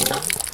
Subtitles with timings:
[0.08, 0.48] 있어?